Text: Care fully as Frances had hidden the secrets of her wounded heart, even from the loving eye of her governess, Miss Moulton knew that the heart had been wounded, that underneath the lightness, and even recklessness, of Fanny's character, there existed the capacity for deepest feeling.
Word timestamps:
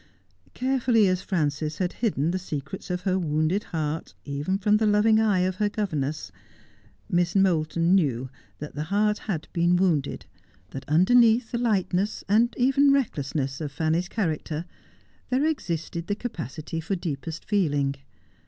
Care 0.55 0.79
fully 0.79 1.07
as 1.07 1.21
Frances 1.21 1.77
had 1.77 1.93
hidden 1.93 2.31
the 2.31 2.39
secrets 2.39 2.89
of 2.89 3.01
her 3.01 3.19
wounded 3.19 3.65
heart, 3.65 4.15
even 4.25 4.57
from 4.57 4.77
the 4.77 4.87
loving 4.87 5.19
eye 5.19 5.41
of 5.41 5.57
her 5.57 5.69
governess, 5.69 6.31
Miss 7.07 7.35
Moulton 7.35 7.93
knew 7.93 8.27
that 8.57 8.73
the 8.73 8.85
heart 8.85 9.19
had 9.19 9.47
been 9.53 9.75
wounded, 9.75 10.25
that 10.71 10.89
underneath 10.89 11.51
the 11.51 11.59
lightness, 11.59 12.23
and 12.27 12.55
even 12.57 12.91
recklessness, 12.91 13.61
of 13.61 13.71
Fanny's 13.71 14.09
character, 14.09 14.65
there 15.29 15.45
existed 15.45 16.07
the 16.07 16.15
capacity 16.15 16.79
for 16.81 16.95
deepest 16.95 17.45
feeling. 17.45 17.93